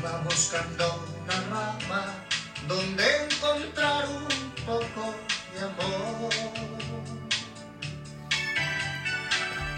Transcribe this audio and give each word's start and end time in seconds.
Iba 0.00 0.16
buscando 0.24 1.04
una 1.22 1.36
rama 1.50 2.06
donde 2.66 3.04
encontrar 3.24 4.06
un 4.08 4.50
poco 4.64 5.14
de 5.52 5.60
amor. 5.60 6.32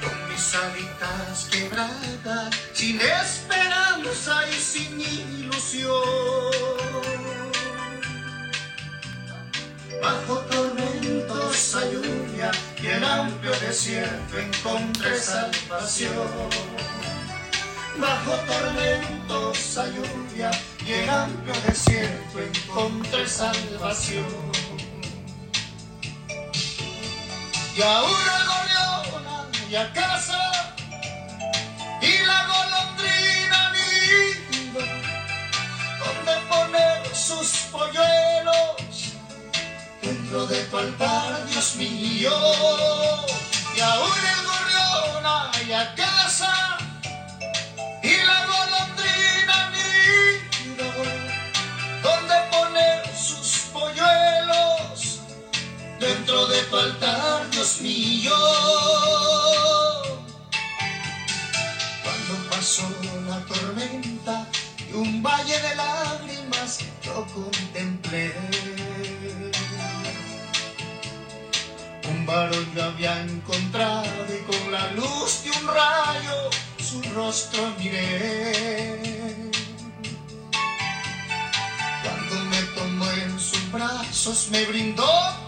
Con 0.01 0.29
mis 0.29 0.55
alitas 0.55 1.49
quebradas, 1.51 2.55
sin 2.73 3.01
esperanza 3.01 4.49
y 4.49 4.53
sin 4.53 5.01
ilusión. 5.01 5.91
Bajo 10.01 10.37
tormentosa 10.53 11.81
lluvia 11.91 12.53
y 12.81 12.87
el 12.87 13.03
amplio 13.03 13.51
desierto 13.59 14.39
encontré 14.39 15.19
salvación. 15.19 17.02
Bajo 17.99 18.33
tormentosa 18.47 19.87
lluvia 19.89 20.51
y 20.85 20.93
el 20.93 21.11
amplio 21.11 21.55
desierto 21.67 22.41
encontré 22.41 23.29
salvación. 23.29 24.27
Y 27.77 27.83
ahora 27.83 28.35
goleona 28.51 29.49
y 29.71 29.75
a 29.75 29.93
casa 29.93 30.75
y 32.01 32.19
la 32.27 32.47
golondrina 32.47 33.73
nido 33.73 34.81
donde 36.01 36.35
poner 36.49 37.15
sus 37.15 37.49
polluelos 37.71 39.15
dentro 40.01 40.47
de 40.47 40.65
tu 40.65 40.79
altar, 40.79 41.47
Dios 41.47 41.77
mío. 41.77 42.33
Y 43.77 43.81
ahora 43.81 44.33
el 44.39 44.47
gorrión 44.47 45.69
y 45.69 45.73
a 45.73 45.95
casa 45.95 46.62
Dios 57.73 57.81
mío. 57.81 58.37
Cuando 62.03 62.51
pasó 62.51 62.89
la 63.27 63.41
tormenta 63.47 64.49
y 64.91 64.93
un 64.95 65.23
valle 65.23 65.59
de 65.59 65.75
lágrimas 65.77 66.81
yo 67.03 67.27
contemplé. 67.35 68.33
Un 72.11 72.27
varón 72.27 72.73
yo 72.75 72.85
había 72.85 73.23
encontrado 73.23 74.27
y 74.29 74.43
con 74.51 74.73
la 74.73 74.91
luz 74.93 75.45
de 75.45 75.51
un 75.51 75.67
rayo 75.69 76.51
su 76.79 77.03
rostro 77.15 77.73
miré. 77.79 79.51
Cuando 82.03 82.35
me 82.51 82.63
tomó 82.75 83.11
en 83.13 83.39
sus 83.39 83.71
brazos 83.71 84.49
me 84.51 84.65
brindó 84.65 85.42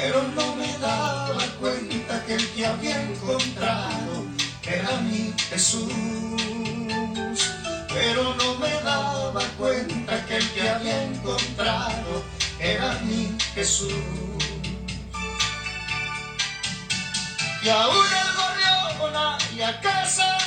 Pero 0.00 0.22
no 0.22 0.54
me 0.54 0.78
daba 0.78 1.44
cuenta 1.60 2.24
que 2.24 2.34
el 2.34 2.48
que 2.50 2.66
había 2.66 3.02
encontrado 3.02 4.26
era 4.62 5.00
mi 5.00 5.34
Jesús. 5.50 5.92
Pero 7.88 8.34
no 8.36 8.54
me 8.58 8.70
daba 8.82 9.42
cuenta 9.58 10.24
que 10.26 10.36
el 10.36 10.48
que 10.50 10.68
había 10.68 11.02
encontrado 11.02 12.22
era 12.60 12.92
mi 13.02 13.36
Jesús. 13.54 13.92
Y 17.62 17.68
ahora 17.68 18.22
el 18.22 18.36
gorrión 18.36 19.16
a 19.64 19.80
casa 19.80 20.37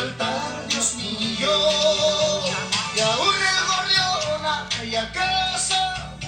dentro 0.00 0.14
de 0.14 0.20
tu 0.20 0.24
altar, 0.24 0.68
Dios 0.68 0.94
mío. 0.94 1.50
Y 2.96 3.00
ahora 3.00 3.46
el 3.56 3.64
gorrión 3.70 4.90
y 4.90 4.96
a 4.96 5.12
casa 5.12 6.18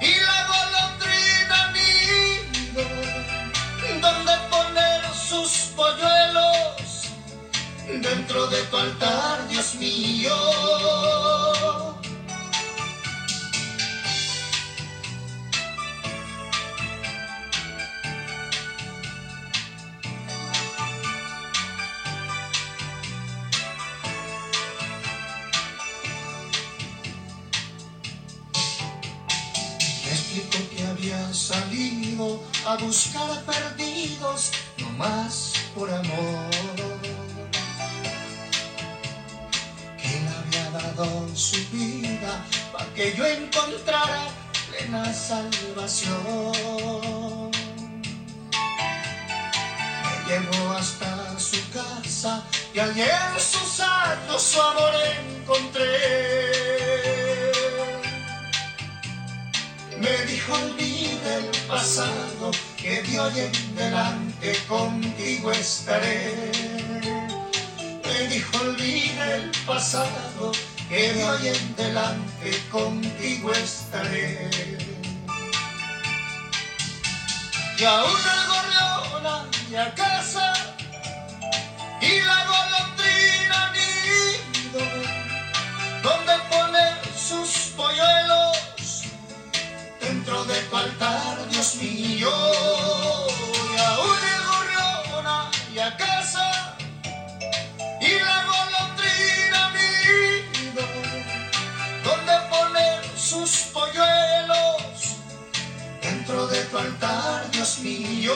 y 0.00 0.14
la 0.20 0.38
golondrina 0.52 1.72
nido 1.72 2.82
donde 4.00 4.32
poner 4.50 5.00
sus 5.14 5.50
polluelos 5.76 7.08
dentro 8.00 8.46
de 8.48 8.62
tu 8.64 8.76
altar, 8.76 9.48
Dios 9.48 9.74
mío. 9.76 11.21
A 32.72 32.76
buscar 32.76 33.42
perdidos, 33.44 34.50
no 34.78 34.88
más 34.92 35.52
por 35.74 35.90
amor. 35.90 36.50
Que 40.00 40.12
había 40.38 40.70
dado 40.70 41.28
su 41.36 41.56
vida 41.70 42.32
para 42.72 42.86
que 42.94 43.14
yo 43.14 43.26
encontrara 43.26 44.22
plena 44.70 45.12
salvación. 45.12 46.52
Me 50.02 50.14
llevó 50.26 50.72
hasta 50.72 51.38
su 51.38 51.60
casa 51.70 52.42
y 52.72 52.78
allí 52.78 53.02
en 53.02 53.40
sus 53.40 53.80
años 53.80 54.42
su 54.42 54.62
amor 54.62 54.94
encontré. 55.20 56.72
Me 60.00 60.24
dijo 60.24 60.52
olvida 60.54 61.36
el 61.36 61.50
pasado, 61.68 62.21
que 63.02 63.20
hoy 63.20 63.40
en 63.40 63.74
delante 63.74 64.56
contigo 64.68 65.52
estaré. 65.52 66.52
Me 68.04 68.28
dijo 68.28 68.58
olvida 68.60 69.36
el 69.36 69.50
pasado, 69.66 70.52
que 70.88 71.12
de 71.12 71.24
hoy 71.24 71.48
en 71.48 71.76
delante 71.76 72.62
contigo 72.70 73.52
estaré. 73.52 74.50
Y 77.78 77.84
aún 77.84 78.20
el 78.34 78.46
gorrión 78.48 79.48
y 79.70 79.74
a 79.74 79.94
casa 79.94 80.52
y 82.00 82.20
la 82.20 82.41
Dios 107.62 107.78
mío. 107.78 108.32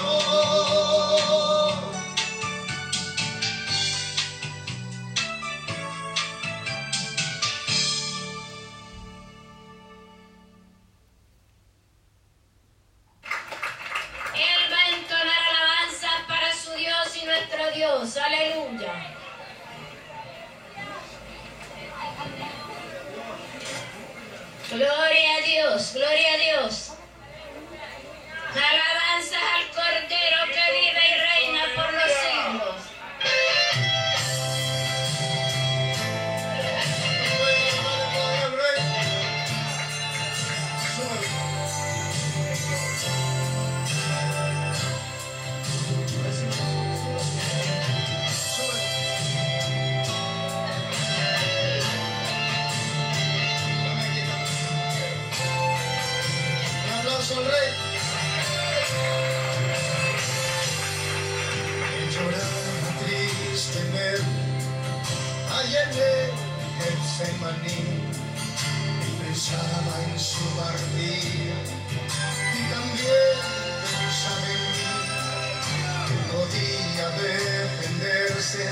defenderse 77.11 78.69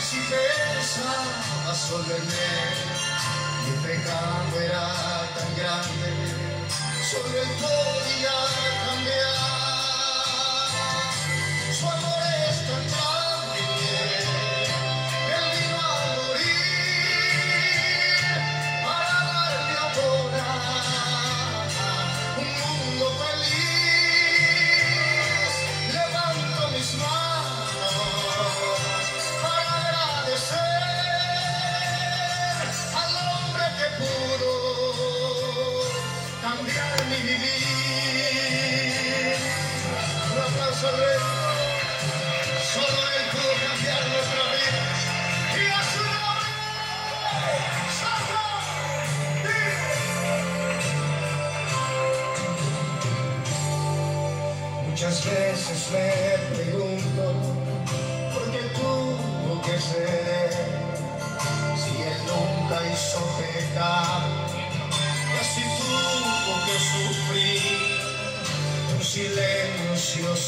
si 0.00 0.18
pensaba 0.30 1.74
solemne. 1.74 2.96
Mi 3.64 3.72
pecado 3.86 4.60
era 4.60 4.86
tan 5.34 5.56
grande, 5.56 6.10
solo 7.10 7.42
el 7.42 7.48
podía 7.60 8.36
cambiar. 8.86 9.55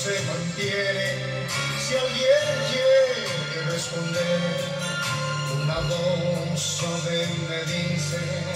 se 0.08 0.22
mantiene 0.24 1.46
si 1.86 1.94
alguien 1.94 2.46
quiere 2.70 3.70
responder. 3.70 4.40
Una 5.62 5.80
voz 5.80 6.60
suave 6.60 7.26
me 7.48 7.72
dice. 7.72 8.47